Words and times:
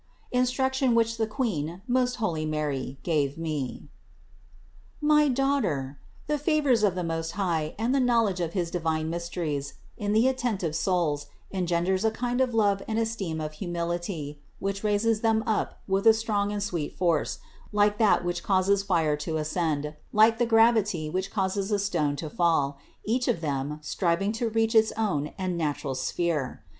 INSTRUCTION 0.31 0.95
WHICH 0.95 1.17
THE 1.17 1.27
QUEEN 1.27 1.83
MOST 1.87 2.15
HOLY 2.15 2.43
MARY 2.43 2.97
GAVE 3.03 3.37
ME. 3.37 3.87
240. 4.99 4.99
My 4.99 5.27
daughter, 5.27 5.99
the 6.25 6.39
favors 6.39 6.81
of 6.83 6.95
the 6.95 7.03
Most 7.03 7.33
High 7.33 7.75
and 7.77 7.93
the 7.93 7.99
knowledge 7.99 8.39
of 8.39 8.53
his 8.53 8.71
divine 8.71 9.11
mysteries, 9.11 9.75
in 9.97 10.11
the 10.13 10.27
attentive 10.27 10.75
souls, 10.75 11.27
engender 11.51 11.93
a 11.93 12.09
kind 12.09 12.41
of 12.41 12.55
love 12.55 12.81
and 12.87 12.97
esteem 12.97 13.39
of 13.39 13.51
humility, 13.61 14.41
which 14.57 14.83
raises 14.83 15.21
them 15.21 15.43
up 15.45 15.83
with 15.87 16.07
a 16.07 16.15
strong 16.15 16.51
and 16.51 16.63
sweet 16.63 16.97
force, 16.97 17.37
like 17.71 17.99
that 17.99 18.25
which 18.25 18.41
causes 18.41 18.81
fire 18.81 19.15
to 19.17 19.37
ascend, 19.37 19.93
like 20.11 20.39
the 20.39 20.47
gravity 20.47 21.11
which 21.11 21.29
causes 21.29 21.71
a 21.71 21.77
stone 21.77 22.15
to 22.15 22.27
fall, 22.27 22.79
each 23.05 23.27
of 23.27 23.39
them 23.39 23.77
striving 23.83 24.31
to 24.31 24.49
reach 24.49 24.73
its 24.73 24.91
own 24.93 25.27
and 25.37 25.55
natural 25.55 25.93
sphere. 25.93 26.63